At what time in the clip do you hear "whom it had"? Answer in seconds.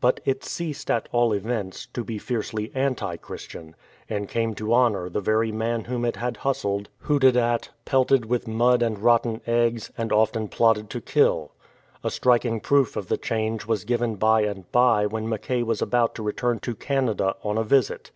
5.86-6.36